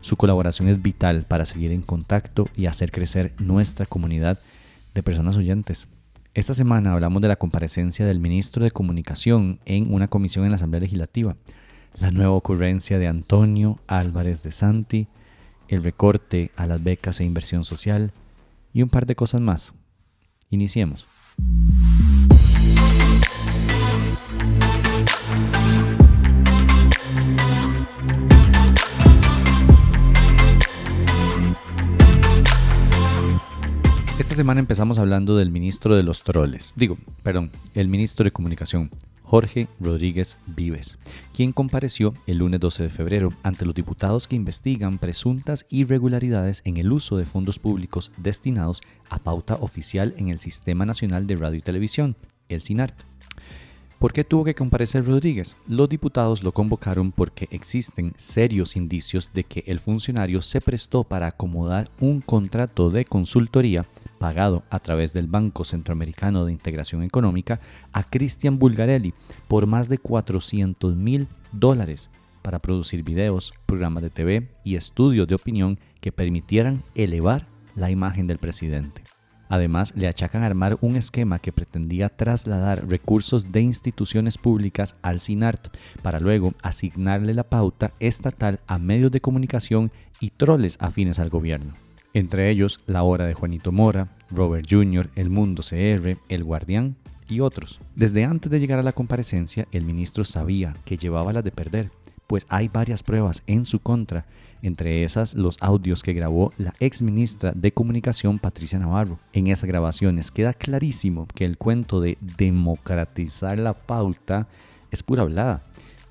[0.00, 4.38] Su colaboración es vital para seguir en contacto y hacer crecer nuestra comunidad
[4.94, 5.88] de personas oyentes.
[6.34, 10.56] Esta semana hablamos de la comparecencia del ministro de Comunicación en una comisión en la
[10.56, 11.36] Asamblea Legislativa
[12.00, 15.08] la nueva ocurrencia de Antonio Álvarez de Santi,
[15.68, 18.12] el recorte a las becas e inversión social
[18.72, 19.72] y un par de cosas más.
[20.50, 21.06] Iniciemos.
[34.18, 38.90] Esta semana empezamos hablando del ministro de los troles, digo, perdón, el ministro de Comunicación,
[39.32, 40.98] Jorge Rodríguez Vives,
[41.32, 46.76] quien compareció el lunes 12 de febrero ante los diputados que investigan presuntas irregularidades en
[46.76, 51.60] el uso de fondos públicos destinados a pauta oficial en el Sistema Nacional de Radio
[51.60, 52.14] y Televisión,
[52.50, 52.94] el SINART.
[53.98, 55.56] ¿Por qué tuvo que comparecer Rodríguez?
[55.66, 61.28] Los diputados lo convocaron porque existen serios indicios de que el funcionario se prestó para
[61.28, 63.86] acomodar un contrato de consultoría
[64.22, 67.58] pagado a través del Banco Centroamericano de Integración Económica
[67.92, 69.14] a Cristian Bulgarelli
[69.48, 72.08] por más de 400 mil dólares
[72.40, 78.28] para producir videos, programas de TV y estudios de opinión que permitieran elevar la imagen
[78.28, 79.02] del presidente.
[79.48, 85.76] Además, le achacan armar un esquema que pretendía trasladar recursos de instituciones públicas al SINART
[86.00, 89.90] para luego asignarle la pauta estatal a medios de comunicación
[90.20, 91.81] y troles afines al gobierno.
[92.14, 96.96] Entre ellos, La Hora de Juanito Mora, Robert Jr., El Mundo CR, El Guardián
[97.26, 97.80] y otros.
[97.96, 101.90] Desde antes de llegar a la comparecencia, el ministro sabía que llevaba la de perder,
[102.26, 104.26] pues hay varias pruebas en su contra
[104.60, 109.18] entre esas los audios que grabó la ex ministra de Comunicación Patricia Navarro.
[109.32, 114.46] En esas grabaciones queda clarísimo que el cuento de democratizar la pauta
[114.90, 115.64] es pura hablada.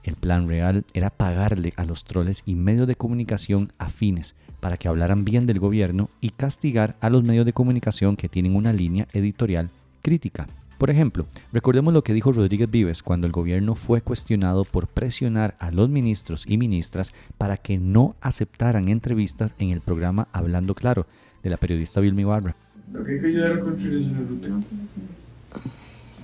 [0.04, 4.88] El plan real era pagarle a los troles y medios de comunicación afines para que
[4.88, 9.08] hablaran bien del gobierno y castigar a los medios de comunicación que tienen una línea
[9.12, 9.70] editorial
[10.02, 10.48] crítica.
[10.78, 15.56] Por ejemplo, recordemos lo que dijo Rodríguez Vives cuando el gobierno fue cuestionado por presionar
[15.60, 21.06] a los ministros y ministras para que no aceptaran entrevistas en el programa Hablando Claro
[21.44, 22.56] de la periodista Vilma Ibarra.
[22.92, 24.48] Lo que hay que ayudar a construir es una ruta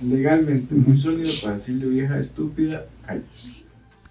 [0.02, 2.86] legalmente muy sólida para decirle vieja estúpida,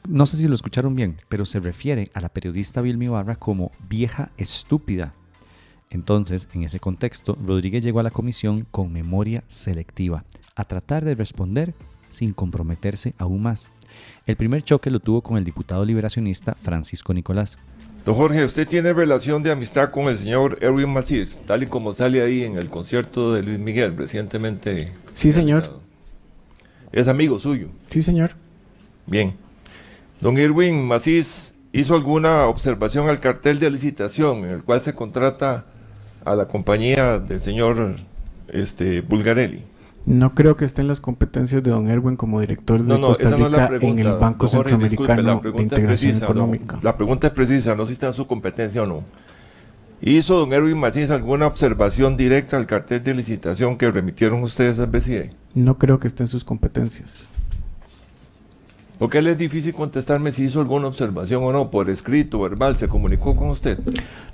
[0.08, 3.72] No sé si lo escucharon bien, pero se refiere a la periodista Vilma Ibarra como
[3.88, 5.14] vieja estúpida
[5.90, 10.26] entonces, en ese contexto, Rodríguez llegó a la comisión con memoria selectiva,
[10.56, 11.74] a tratar de responder
[12.12, 13.70] sin comprometerse aún más.
[14.26, 17.58] El primer choque lo tuvo con el diputado liberacionista Francisco Nicolás.
[18.06, 21.94] Don Jorge, usted tiene relación de amistad con el señor Erwin Macías, tal y como
[21.94, 24.94] sale ahí en el concierto de Luis Miguel recientemente.
[25.14, 25.80] Sí, señor.
[26.92, 27.70] Es amigo suyo.
[27.88, 28.32] Sí, señor.
[29.06, 29.34] Bien.
[30.22, 35.66] Don Erwin Macís hizo alguna observación al cartel de licitación en el cual se contrata
[36.26, 37.96] a la compañía del señor
[38.48, 39.64] este, Bulgarelli.
[40.08, 43.70] No creo que esté en las competencias de don Erwin como director de Costa Rica
[43.82, 46.80] en el Banco Centroamericano de Integración Económica.
[46.82, 49.04] la pregunta es precisa, no si está en su competencia o no.
[50.00, 54.88] ¿Hizo don Erwin Macías alguna observación directa al cartel de licitación que remitieron ustedes al
[54.88, 55.32] BCE?
[55.56, 57.28] No creo que esté en sus competencias.
[58.98, 62.78] ¿Por qué le es difícil contestarme si hizo alguna observación o no, por escrito, verbal,
[62.78, 63.78] se comunicó con usted?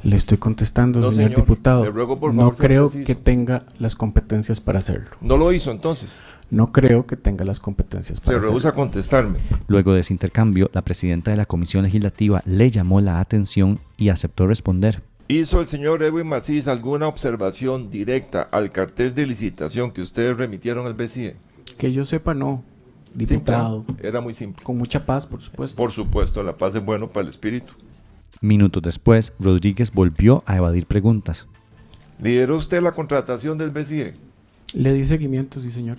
[0.03, 1.83] Le estoy contestando, señor, diputado.
[2.31, 5.09] no creo que tenga las competencias para hacerlo.
[5.19, 6.19] ¿No lo hizo entonces?
[6.49, 8.47] No creo que tenga las competencias para hacerlo.
[8.47, 9.39] Se rehúsa a contestarme.
[9.67, 14.09] Luego de ese intercambio, la presidenta de la Comisión Legislativa le llamó la atención y
[14.09, 15.01] aceptó responder.
[15.27, 20.85] ¿Hizo el señor Edwin Macís alguna observación directa al cartel de licitación que ustedes remitieron
[20.85, 21.35] al BCE?
[21.77, 22.63] Que yo sepa, no
[23.13, 23.85] diputado.
[24.01, 24.63] Era muy simple.
[24.63, 25.77] Con mucha paz, por supuesto.
[25.77, 27.73] Por supuesto, la paz es bueno para el espíritu.
[28.41, 31.47] Minutos después, Rodríguez volvió a evadir preguntas.
[32.21, 34.13] ¿Lideró usted la contratación del BCE?
[34.73, 35.97] Le di seguimiento, sí, señor.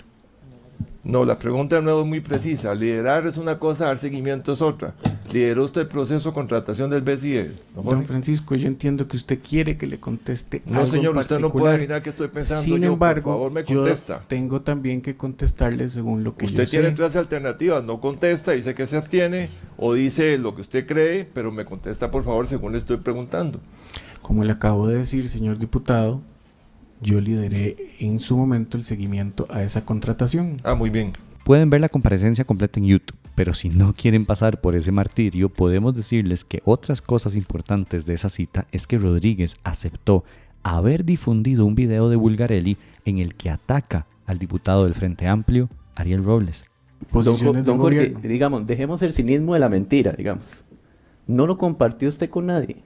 [1.04, 2.74] No, la pregunta no es muy precisa.
[2.74, 4.94] Liderar es una cosa, dar seguimiento es otra.
[5.30, 7.52] lideró usted el proceso de contratación del BCE.
[7.74, 10.62] Don, Francisco, yo entiendo que usted quiere que le conteste.
[10.64, 12.62] No, señor, usted no puede adivinar qué estoy pensando.
[12.62, 14.20] Sin embargo, por favor, me contesta.
[14.20, 16.78] yo tengo también que contestarle según lo que usted yo sé.
[16.78, 21.26] Tiene tres alternativas, no contesta, dice que se abstiene, o dice lo que usted cree,
[21.26, 23.60] pero me contesta por favor según le estoy preguntando.
[24.22, 26.22] Como le acabo de decir, señor diputado,
[27.00, 30.56] yo lideré en su momento el seguimiento a esa contratación.
[30.64, 31.12] Ah, muy bien.
[31.44, 35.50] Pueden ver la comparecencia completa en YouTube, pero si no quieren pasar por ese martirio,
[35.50, 40.24] podemos decirles que otras cosas importantes de esa cita es que Rodríguez aceptó
[40.62, 45.68] haber difundido un video de Bulgarelli en el que ataca al diputado del Frente Amplio,
[45.94, 46.64] Ariel Robles.
[47.12, 50.64] Don, don Jorge, digamos, dejemos el cinismo de la mentira, digamos.
[51.26, 52.76] ¿No lo compartió usted con nadie?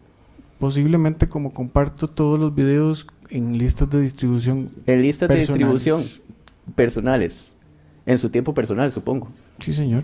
[0.58, 4.70] Posiblemente como comparto todos los videos en listas de distribución.
[4.86, 6.02] En listas de distribución
[6.74, 7.54] personales
[8.08, 9.28] en su tiempo personal, supongo.
[9.58, 10.02] Sí, señor.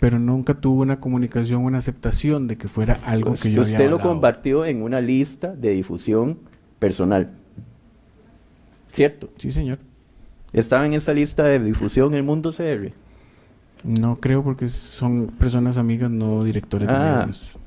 [0.00, 3.90] Pero nunca tuvo una comunicación, una aceptación de que fuera algo pues que yo Usted
[3.90, 6.38] lo compartió en una lista de difusión
[6.78, 7.30] personal.
[8.92, 9.28] ¿Cierto?
[9.36, 9.78] Sí, señor.
[10.54, 12.92] ¿Estaba en esa lista de difusión el mundo CR?
[13.84, 17.18] No creo porque son personas amigas, no directores de ah.
[17.20, 17.58] medios.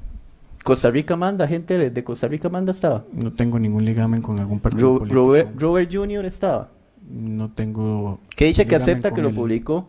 [0.63, 3.06] Costa Rica manda, gente de Costa Rica manda estaba.
[3.13, 5.19] No tengo ningún ligamen con algún partido político.
[5.19, 6.25] Robert, Robert Jr.
[6.25, 6.69] estaba
[7.12, 8.19] no tengo...
[8.36, 9.88] ¿Qué dice que acepta que lo publicó?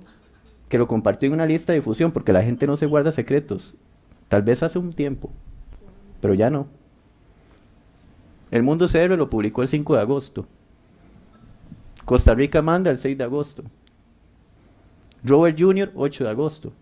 [0.68, 3.74] Que lo compartió en una lista de difusión porque la gente no se guarda secretos.
[4.28, 5.30] Tal vez hace un tiempo,
[6.20, 6.66] pero ya no.
[8.50, 10.46] El Mundo CR lo publicó el 5 de agosto.
[12.04, 13.62] Costa Rica manda el 6 de agosto.
[15.24, 16.72] Robert Jr., 8 de agosto.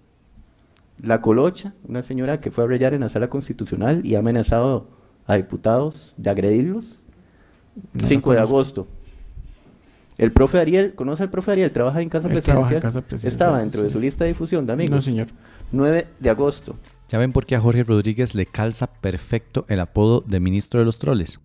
[1.03, 4.89] La Colocha, una señora que fue a brillar en la sala constitucional y ha amenazado
[5.27, 7.03] a diputados de agredirlos,
[8.03, 8.87] 5 de agosto.
[10.19, 11.73] El profe Ariel, ¿conoce al profe Ariel?
[11.73, 12.83] Trabaja en Casa, presidencial?
[13.25, 14.95] Estaba dentro de su lista de difusión de amigos.
[14.95, 15.29] No, señor.
[15.73, 16.77] 9 de agosto.
[17.09, 20.87] Ya ven por qué a Jorge Rodríguez le calza perfecto el apodo de ministro de
[20.87, 21.41] los troles.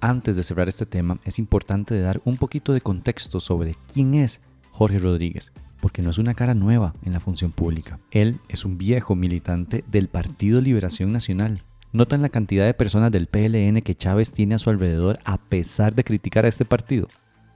[0.00, 4.40] Antes de cerrar este tema, es importante dar un poquito de contexto sobre quién es
[4.70, 7.98] Jorge Rodríguez, porque no es una cara nueva en la función pública.
[8.10, 11.62] Él es un viejo militante del Partido Liberación Nacional.
[11.92, 15.94] Notan la cantidad de personas del PLN que Chávez tiene a su alrededor a pesar
[15.94, 17.08] de criticar a este partido.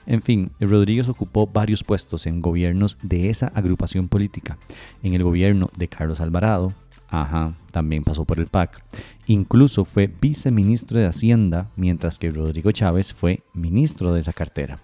[0.06, 4.58] En fin, Rodríguez ocupó varios puestos en gobiernos de esa agrupación política.
[5.02, 6.74] En el gobierno de Carlos Alvarado,
[7.08, 8.84] ajá, también pasó por el PAC.
[9.26, 14.78] Incluso fue viceministro de Hacienda, mientras que Rodrigo Chávez fue ministro de esa cartera.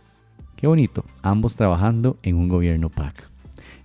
[0.61, 3.27] Qué bonito, ambos trabajando en un gobierno PAC.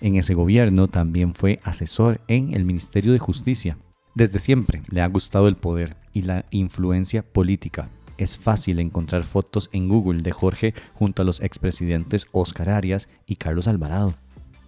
[0.02, 3.78] En ese gobierno también fue asesor en el Ministerio de Justicia.
[4.14, 7.88] Desde siempre le ha gustado el poder y la influencia política,
[8.18, 13.38] es fácil encontrar fotos en Google de Jorge junto a los expresidentes Oscar Arias y
[13.38, 14.14] Carlos Alvarado.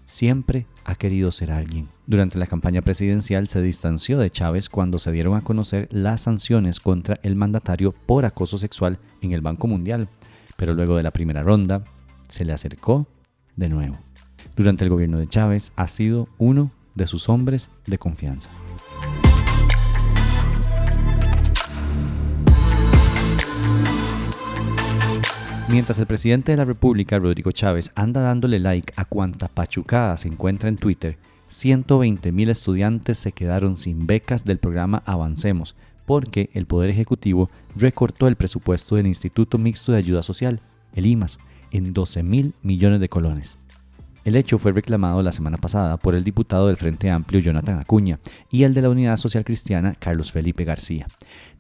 [0.06, 1.90] Siempre ha querido ser alguien.
[2.06, 6.80] Durante la campaña presidencial se distanció de Chávez cuando se dieron a conocer las sanciones
[6.80, 10.08] contra el mandatario por acoso sexual en el Banco Mundial,
[10.56, 11.84] pero luego de la primera ronda
[12.28, 13.08] se le acercó
[13.56, 13.98] de nuevo.
[14.56, 18.50] Durante el gobierno de Chávez ha sido uno de sus hombres de confianza.
[25.70, 30.30] Mientras el presidente de la República, Rodrigo Chávez, anda dándole like a cuanta pachucada se
[30.30, 35.76] encuentra en Twitter, 120 mil estudiantes se quedaron sin becas del programa Avancemos,
[36.06, 40.62] porque el Poder Ejecutivo recortó el presupuesto del Instituto Mixto de Ayuda Social,
[40.94, 41.38] el IMAS,
[41.72, 43.58] en 12 mil millones de colones.
[44.28, 48.20] El hecho fue reclamado la semana pasada por el diputado del Frente Amplio Jonathan Acuña
[48.52, 51.08] y el de la Unidad Social Cristiana Carlos Felipe García.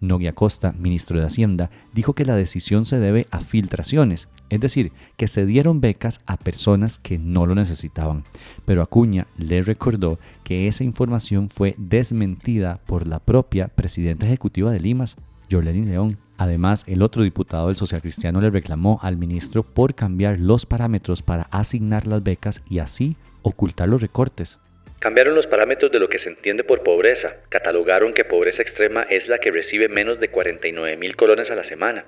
[0.01, 4.91] Nogui Acosta, ministro de Hacienda, dijo que la decisión se debe a filtraciones, es decir,
[5.15, 8.25] que se dieron becas a personas que no lo necesitaban.
[8.65, 14.81] Pero Acuña le recordó que esa información fue desmentida por la propia presidenta ejecutiva de
[14.81, 15.15] Limas,
[15.49, 16.17] Jorleni León.
[16.37, 21.21] Además, el otro diputado del Social Cristiano le reclamó al ministro por cambiar los parámetros
[21.21, 24.59] para asignar las becas y así ocultar los recortes.
[24.99, 27.35] Cambiaron los parámetros de lo que se entiende por pobreza.
[27.49, 31.63] Catalogaron que pobreza extrema es la que recibe menos de 49 mil colones a la
[31.63, 32.05] semana,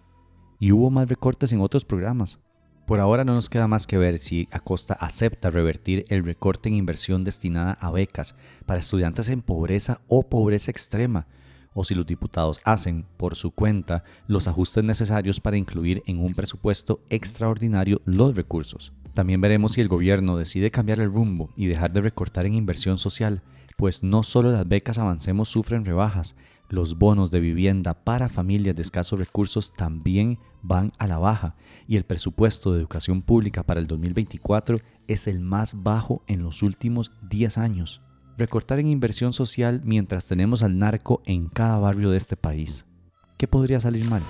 [0.61, 2.39] Y hubo más recortes en otros programas.
[2.87, 6.77] Por ahora no nos queda más que ver si Acosta acepta revertir el recorte en
[6.77, 11.27] inversión destinada a becas para estudiantes en pobreza o pobreza extrema,
[11.75, 16.35] o si los diputados hacen por su cuenta los ajustes necesarios para incluir en un
[16.35, 18.93] presupuesto extraordinario los recursos.
[19.13, 22.99] También veremos si el gobierno decide cambiar el rumbo y dejar de recortar en inversión
[22.99, 23.43] social,
[23.77, 26.35] pues no solo las becas Avancemos sufren rebajas,
[26.71, 31.55] los bonos de vivienda para familias de escasos recursos también van a la baja
[31.87, 36.63] y el presupuesto de educación pública para el 2024 es el más bajo en los
[36.63, 38.01] últimos 10 años
[38.37, 42.87] recortar en inversión social mientras tenemos al narco en cada barrio de este país.
[43.37, 44.23] ¿Qué podría salir mal?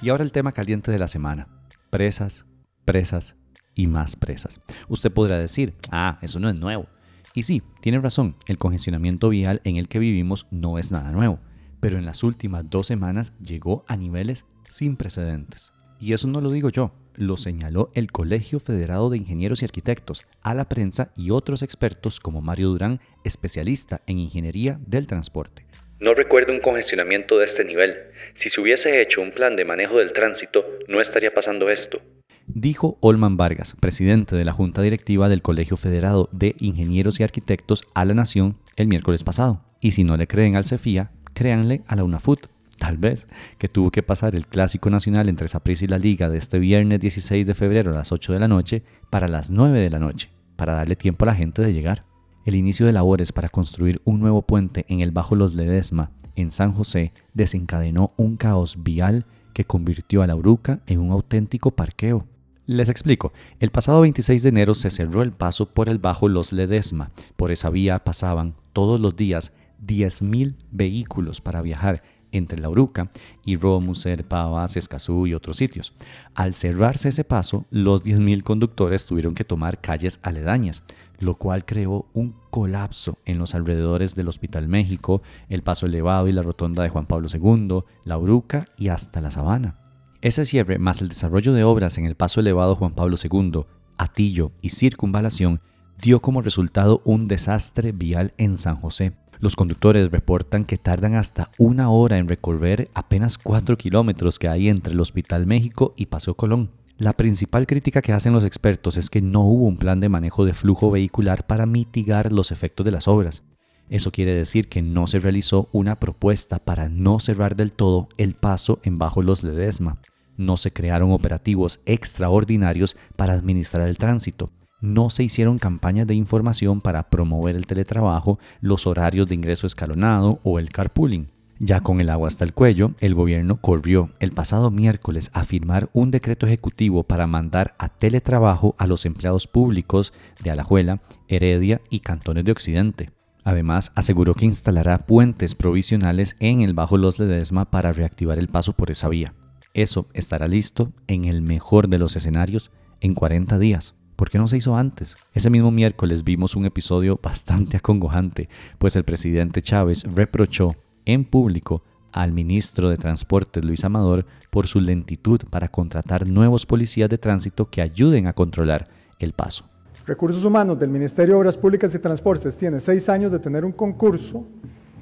[0.00, 1.48] Y ahora el tema caliente de la semana.
[1.90, 2.46] Presas,
[2.84, 3.36] presas
[3.74, 4.60] y más presas.
[4.88, 6.86] Usted podrá decir, ah, eso no es nuevo.
[7.34, 11.40] Y sí, tiene razón, el congestionamiento vial en el que vivimos no es nada nuevo,
[11.80, 15.72] pero en las últimas dos semanas llegó a niveles sin precedentes.
[16.00, 20.24] Y eso no lo digo yo, lo señaló el Colegio Federado de Ingenieros y Arquitectos
[20.42, 25.66] a la prensa y otros expertos como Mario Durán, especialista en ingeniería del transporte.
[26.00, 27.96] No recuerdo un congestionamiento de este nivel.
[28.34, 32.00] Si se hubiese hecho un plan de manejo del tránsito, no estaría pasando esto.
[32.46, 37.82] Dijo Olman Vargas, presidente de la Junta Directiva del Colegio Federado de Ingenieros y Arquitectos
[37.94, 39.64] a la Nación el miércoles pasado.
[39.80, 42.46] Y si no le creen al CEFIA, créanle a la UNAFUT,
[42.78, 46.38] tal vez, que tuvo que pasar el clásico nacional entre Saprissa y la Liga de
[46.38, 49.90] este viernes 16 de febrero a las 8 de la noche para las 9 de
[49.90, 52.06] la noche, para darle tiempo a la gente de llegar.
[52.46, 56.50] El inicio de labores para construir un nuevo puente en el Bajo Los Ledesma, en
[56.50, 62.26] San José, desencadenó un caos vial que convirtió a la Uruca en un auténtico parqueo.
[62.64, 66.52] Les explico, el pasado 26 de enero se cerró el paso por el Bajo Los
[66.52, 67.10] Ledesma.
[67.36, 69.52] Por esa vía pasaban todos los días
[69.86, 73.10] 10.000 vehículos para viajar entre La Uruca
[73.44, 75.94] y Romuser, Pavas, Escazú y otros sitios.
[76.34, 80.82] Al cerrarse ese paso, los 10.000 conductores tuvieron que tomar calles aledañas,
[81.20, 86.32] lo cual creó un colapso en los alrededores del Hospital México, el Paso Elevado y
[86.32, 89.78] la Rotonda de Juan Pablo II, La Uruca y hasta La Sabana.
[90.20, 93.64] Ese cierre, más el desarrollo de obras en el Paso Elevado Juan Pablo II,
[93.96, 95.60] Atillo y Circunvalación,
[96.00, 101.50] dio como resultado un desastre vial en San José, los conductores reportan que tardan hasta
[101.58, 106.34] una hora en recorrer apenas 4 kilómetros que hay entre el Hospital México y Paseo
[106.34, 106.70] Colón.
[106.96, 110.44] La principal crítica que hacen los expertos es que no hubo un plan de manejo
[110.44, 113.44] de flujo vehicular para mitigar los efectos de las obras.
[113.88, 118.34] Eso quiere decir que no se realizó una propuesta para no cerrar del todo el
[118.34, 119.98] paso en Bajo Los Ledesma.
[120.36, 126.80] No se crearon operativos extraordinarios para administrar el tránsito no se hicieron campañas de información
[126.80, 131.28] para promover el teletrabajo, los horarios de ingreso escalonado o el carpooling.
[131.60, 135.90] Ya con el agua hasta el cuello, el gobierno corrió el pasado miércoles a firmar
[135.92, 141.98] un decreto ejecutivo para mandar a teletrabajo a los empleados públicos de Alajuela, Heredia y
[141.98, 143.10] Cantones de Occidente.
[143.42, 148.74] Además, aseguró que instalará puentes provisionales en el Bajo Los Ledesma para reactivar el paso
[148.74, 149.34] por esa vía.
[149.74, 152.70] Eso estará listo, en el mejor de los escenarios,
[153.00, 153.94] en 40 días.
[154.18, 155.16] ¿Por qué no se hizo antes?
[155.32, 158.48] Ese mismo miércoles vimos un episodio bastante acongojante,
[158.78, 160.72] pues el presidente Chávez reprochó
[161.04, 167.08] en público al ministro de Transportes Luis Amador por su lentitud para contratar nuevos policías
[167.08, 168.88] de tránsito que ayuden a controlar
[169.20, 169.66] el paso.
[170.04, 173.70] Recursos Humanos del Ministerio de Obras Públicas y Transportes tiene seis años de tener un
[173.70, 174.44] concurso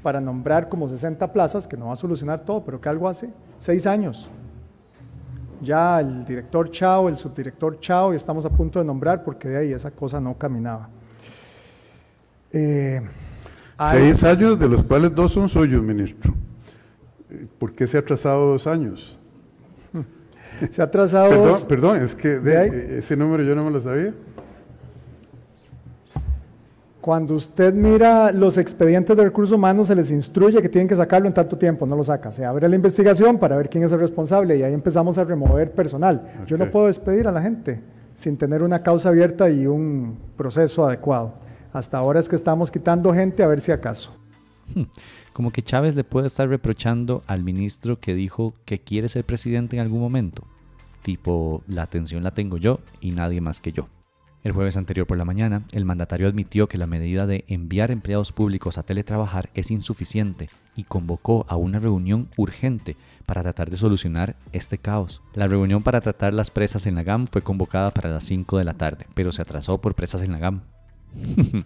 [0.03, 3.31] para nombrar como 60 plazas, que no va a solucionar todo, pero que algo hace.
[3.59, 4.29] Seis años
[5.61, 9.59] ya el director Chao, el subdirector Chao, y estamos a punto de nombrar porque de
[9.59, 10.89] ahí esa cosa no caminaba.
[12.53, 13.01] Eh,
[13.91, 16.35] Seis años, de los cuales dos son suyos, ministro.
[17.59, 19.19] ¿Por qué se ha atrasado dos años?
[20.71, 21.65] Se ha atrasado perdón, dos.
[21.65, 24.15] Perdón, es que ese número yo no me lo sabía.
[27.07, 31.29] Cuando usted mira los expedientes de recursos humanos, se les instruye que tienen que sacarlo
[31.29, 32.33] en tanto tiempo, no lo saca.
[32.33, 35.71] Se abre la investigación para ver quién es el responsable y ahí empezamos a remover
[35.71, 36.45] personal.
[36.49, 37.81] Yo no puedo despedir a la gente
[38.17, 41.35] sin tener una causa abierta y un proceso adecuado.
[41.73, 44.11] Hasta ahora es que estamos quitando gente a ver si acaso.
[45.33, 49.77] Como que Chávez le puede estar reprochando al ministro que dijo que quiere ser presidente
[49.77, 50.43] en algún momento.
[51.03, 53.87] Tipo, la atención la tengo yo y nadie más que yo.
[54.43, 58.33] El jueves anterior por la mañana, el mandatario admitió que la medida de enviar empleados
[58.33, 64.37] públicos a teletrabajar es insuficiente y convocó a una reunión urgente para tratar de solucionar
[64.53, 65.21] este caos.
[65.35, 68.65] La reunión para tratar las presas en la GAM fue convocada para las 5 de
[68.65, 70.61] la tarde, pero se atrasó por presas en la GAM.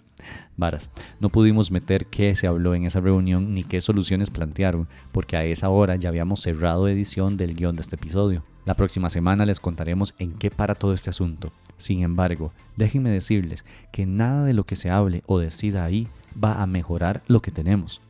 [0.57, 5.37] Varas, no pudimos meter qué se habló en esa reunión ni qué soluciones plantearon, porque
[5.37, 8.45] a esa hora ya habíamos cerrado edición del guion de este episodio.
[8.67, 11.53] La próxima semana les contaremos en qué para todo este asunto.
[11.79, 16.09] Sin embargo, déjenme decirles que nada de lo que se hable o decida ahí
[16.43, 18.03] va a mejorar lo que tenemos.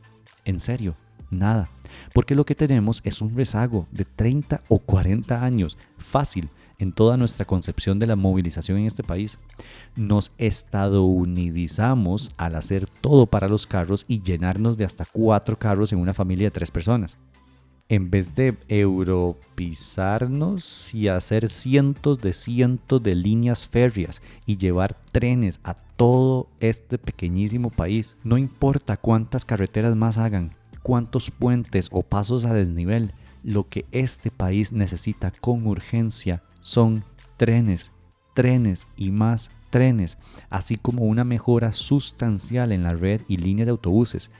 [0.43, 0.95] En serio,
[1.29, 1.69] nada.
[2.13, 7.15] Porque lo que tenemos es un rezago de 30 o 40 años, fácil, en toda
[7.15, 9.37] nuestra concepción de la movilización en este país.
[9.95, 15.99] Nos estadounidizamos al hacer todo para los carros y llenarnos de hasta cuatro carros en
[15.99, 17.17] una familia de tres personas
[17.91, 25.59] en vez de europizarnos y hacer cientos de cientos de líneas férreas y llevar trenes
[25.65, 32.45] a todo este pequeñísimo país, no importa cuántas carreteras más hagan, cuántos puentes o pasos
[32.45, 37.03] a desnivel, lo que este país necesita con urgencia son
[37.35, 37.91] trenes,
[38.33, 40.17] trenes y más trenes,
[40.49, 44.31] así como una mejora sustancial en la red y línea de autobuses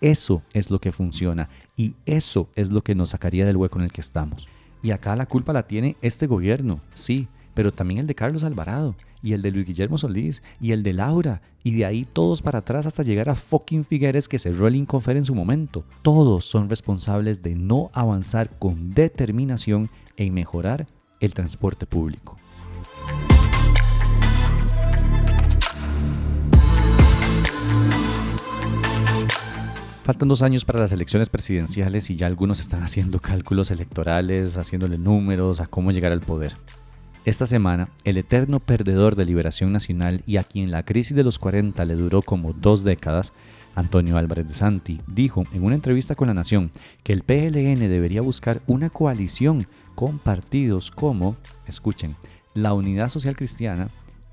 [0.00, 3.84] eso es lo que funciona y eso es lo que nos sacaría del hueco en
[3.84, 4.48] el que estamos.
[4.82, 8.94] Y acá la culpa la tiene este gobierno, sí, pero también el de Carlos Alvarado
[9.22, 12.60] y el de Luis Guillermo Solís y el de Laura y de ahí todos para
[12.60, 15.84] atrás hasta llegar a fucking Figueres que cerró el Inconfer en su momento.
[16.02, 20.86] Todos son responsables de no avanzar con determinación en mejorar
[21.20, 22.36] el transporte público.
[30.10, 34.98] Faltan dos años para las elecciones presidenciales y ya algunos están haciendo cálculos electorales, haciéndole
[34.98, 36.56] números a cómo llegar al poder.
[37.24, 41.38] Esta semana, el eterno perdedor de Liberación Nacional y a quien la crisis de los
[41.38, 43.34] 40 le duró como dos décadas,
[43.76, 46.72] Antonio Álvarez de Santi, dijo en una entrevista con La Nación
[47.04, 51.36] que el PLN debería buscar una coalición con partidos como,
[51.68, 52.16] escuchen,
[52.52, 53.90] la Unidad Social Cristiana,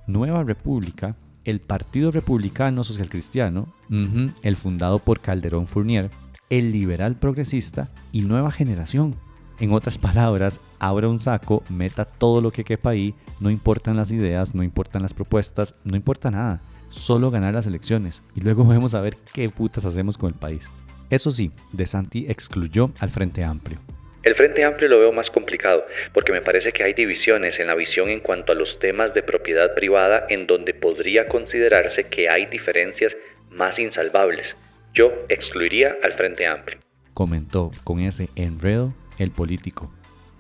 [0.07, 1.15] Nueva República,
[1.47, 6.11] el Partido Republicano Social Cristiano, el fundado por Calderón Fournier,
[6.49, 9.15] el Liberal Progresista y Nueva Generación.
[9.59, 14.11] En otras palabras, abra un saco, meta todo lo que quepa ahí, no importan las
[14.11, 18.93] ideas, no importan las propuestas, no importa nada, solo ganar las elecciones y luego vamos
[18.93, 20.69] a ver qué putas hacemos con el país.
[21.09, 23.79] Eso sí, De Santi excluyó al Frente Amplio.
[24.27, 27.75] El Frente Amplio lo veo más complicado, porque me parece que hay divisiones en la
[27.75, 32.45] visión en cuanto a los temas de propiedad privada en donde podría considerarse que hay
[32.45, 33.15] diferencias
[33.51, 34.57] más insalvables.
[34.93, 36.77] Yo excluiría al Frente Amplio.
[37.13, 39.93] Comentó con ese enredo el político.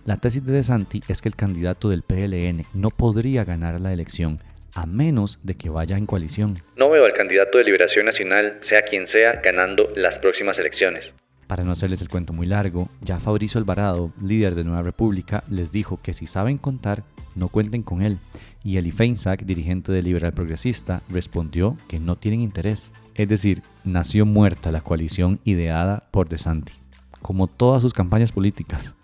[0.03, 3.93] La tesis de De Santi es que el candidato del PLN no podría ganar la
[3.93, 4.41] elección
[4.75, 6.57] a menos de que vaya en coalición.
[6.75, 11.13] No veo al candidato de Liberación Nacional, sea quien sea, ganando las próximas elecciones.
[11.47, 15.71] Para no hacerles el cuento muy largo, ya Fabricio Alvarado, líder de Nueva República, les
[15.71, 17.05] dijo que si saben contar,
[17.35, 18.19] no cuenten con él.
[18.65, 22.91] Y Eli Feinsack, dirigente de Liberal Progresista, respondió que no tienen interés.
[23.15, 26.73] Es decir, nació muerta la coalición ideada por De Santi,
[27.21, 28.95] como todas sus campañas políticas.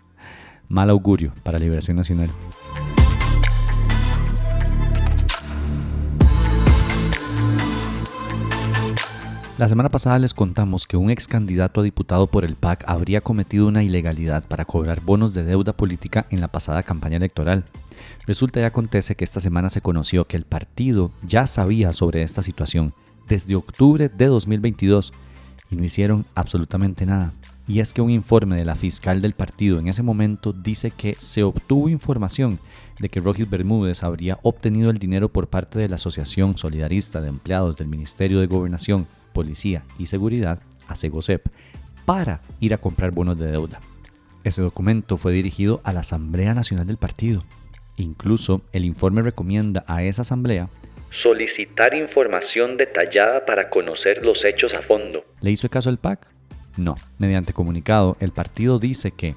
[0.68, 2.30] Mal augurio para Liberación Nacional.
[9.64, 13.22] La semana pasada les contamos que un ex candidato a diputado por el PAC habría
[13.22, 17.64] cometido una ilegalidad para cobrar bonos de deuda política en la pasada campaña electoral.
[18.26, 22.42] Resulta y acontece que esta semana se conoció que el partido ya sabía sobre esta
[22.42, 22.92] situación
[23.26, 25.14] desde octubre de 2022
[25.70, 27.32] y no hicieron absolutamente nada.
[27.66, 31.16] Y es que un informe de la fiscal del partido en ese momento dice que
[31.18, 32.60] se obtuvo información
[32.98, 37.28] de que Rogis Bermúdez habría obtenido el dinero por parte de la Asociación Solidarista de
[37.28, 41.48] Empleados del Ministerio de Gobernación Policía y Seguridad, a Segosep,
[42.06, 43.80] para ir a comprar bonos de deuda.
[44.44, 47.42] Ese documento fue dirigido a la Asamblea Nacional del partido.
[47.98, 50.68] Incluso el informe recomienda a esa asamblea
[51.14, 55.24] solicitar información detallada para conocer los hechos a fondo.
[55.40, 56.26] ¿Le hizo caso el PAC?
[56.76, 56.96] No.
[57.18, 59.36] Mediante comunicado, el partido dice que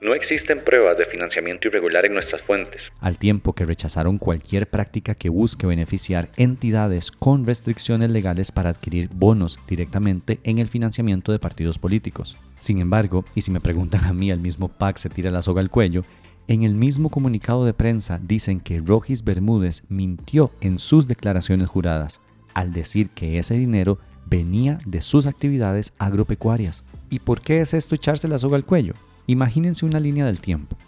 [0.00, 2.92] No existen pruebas de financiamiento irregular en nuestras fuentes.
[3.00, 9.08] Al tiempo que rechazaron cualquier práctica que busque beneficiar entidades con restricciones legales para adquirir
[9.12, 12.36] bonos directamente en el financiamiento de partidos políticos.
[12.60, 15.62] Sin embargo, y si me preguntan a mí, el mismo PAC se tira la soga
[15.62, 16.04] al cuello,
[16.46, 22.20] en el mismo comunicado de prensa dicen que Rogis Bermúdez mintió en sus declaraciones juradas
[22.54, 26.84] al decir que ese dinero venía de sus actividades agropecuarias.
[27.10, 28.94] ¿Y por qué es esto echarse la soga al cuello?
[29.30, 30.78] Imagínense una línea del tiempo.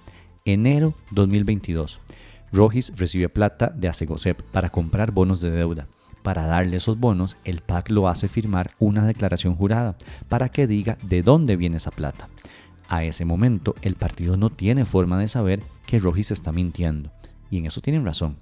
[0.46, 2.00] Enero 2022.
[2.50, 5.88] Rogis recibe plata de Asegocep para comprar bonos de deuda.
[6.22, 9.94] Para darle esos bonos, el PAC lo hace firmar una declaración jurada
[10.30, 12.30] para que diga de dónde viene esa plata.
[12.88, 17.12] A ese momento, el partido no tiene forma de saber que Rogis está mintiendo.
[17.50, 18.38] Y en eso tienen razón.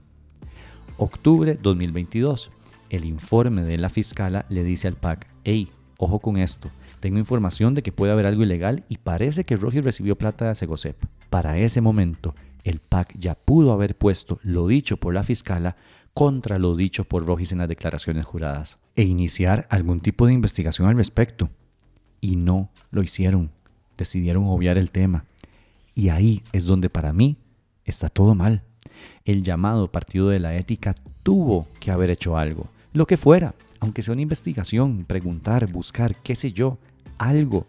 [0.96, 2.52] Octubre 2022.
[2.90, 7.74] El informe de la fiscala le dice al PAC, hey, ojo con esto, tengo información
[7.74, 10.96] de que puede haber algo ilegal y parece que Rogis recibió plata de Segosep.
[11.30, 12.34] Para ese momento,
[12.64, 15.76] el PAC ya pudo haber puesto lo dicho por la fiscala
[16.14, 20.88] contra lo dicho por Rogis en las declaraciones juradas e iniciar algún tipo de investigación
[20.88, 21.50] al respecto.
[22.20, 23.52] Y no lo hicieron.
[23.96, 25.24] Decidieron obviar el tema.
[25.94, 27.36] Y ahí es donde para mí
[27.84, 28.64] está todo mal.
[29.24, 34.02] El llamado Partido de la Ética tuvo que haber hecho algo, lo que fuera, aunque
[34.02, 36.78] sea una investigación, preguntar, buscar, qué sé yo,
[37.18, 37.66] algo.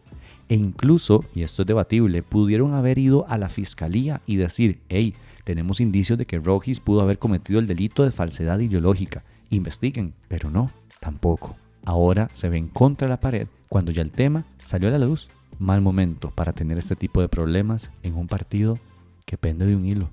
[0.48, 5.14] E incluso, y esto es debatible, pudieron haber ido a la fiscalía y decir, hey,
[5.44, 9.24] tenemos indicios de que Rogis pudo haber cometido el delito de falsedad ideológica.
[9.50, 11.56] Investiguen, pero no, tampoco.
[11.86, 15.30] Ahora se ven contra la pared cuando ya el tema salió a la luz.
[15.60, 18.80] Mal momento para tener este tipo de problemas en un partido
[19.26, 20.10] que pende de un hilo.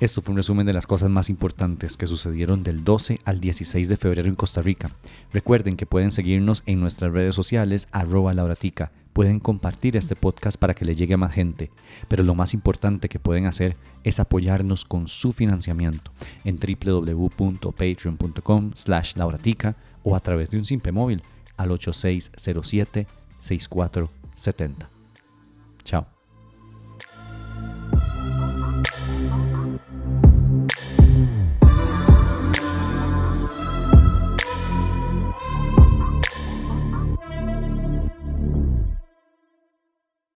[0.00, 3.88] Esto fue un resumen de las cosas más importantes que sucedieron del 12 al 16
[3.88, 4.92] de febrero en Costa Rica.
[5.32, 8.92] Recuerden que pueden seguirnos en nuestras redes sociales arroba lauratica.
[9.12, 11.72] Pueden compartir este podcast para que le llegue a más gente.
[12.06, 16.12] Pero lo más importante que pueden hacer es apoyarnos con su financiamiento
[16.44, 21.24] en www.patreon.com slash lauratica o a través de un simple móvil
[21.56, 23.08] al 8607
[23.40, 24.88] 6470.
[25.82, 26.17] Chao.